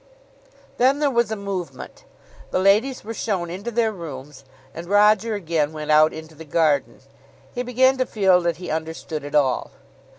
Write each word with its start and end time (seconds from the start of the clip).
Then 0.77 0.97
there 0.97 1.11
was 1.11 1.29
a 1.29 1.35
movement. 1.35 2.05
The 2.49 2.57
ladies 2.57 3.03
were 3.03 3.13
shown 3.13 3.51
into 3.51 3.69
their 3.69 3.91
rooms, 3.91 4.43
and 4.73 4.87
Roger 4.87 5.35
again 5.35 5.73
went 5.73 5.91
out 5.91 6.11
into 6.11 6.33
the 6.33 6.43
garden. 6.43 7.01
He 7.53 7.61
began 7.61 7.99
to 7.99 8.07
feel 8.07 8.41
that 8.41 8.57
he 8.57 8.71
understood 8.71 9.23
it 9.23 9.35
all. 9.35 9.69